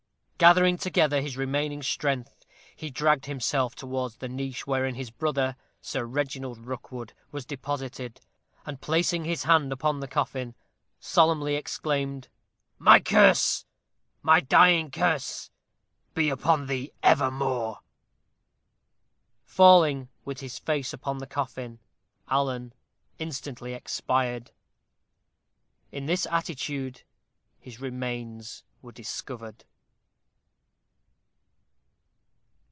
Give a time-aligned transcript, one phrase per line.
[0.41, 6.03] Gathering together his remaining strength, he dragged himself towards the niche wherein his brother, Sir
[6.03, 8.19] Reginald Rookwood, was deposited,
[8.65, 10.55] and placing his hand upon the coffin,
[10.99, 12.27] solemnly exclaimed,
[12.79, 13.67] "My curse
[14.23, 15.51] my dying curse
[16.15, 17.81] be upon thee evermore!"
[19.45, 21.77] Falling with his face upon the coffin,
[22.29, 22.73] Alan
[23.19, 24.49] instantly expired.
[25.91, 27.03] In this attitude
[27.59, 29.65] his remains were discovered.